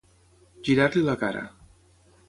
Girar-li 0.69 1.05
la 1.11 1.17
cara. 1.27 1.47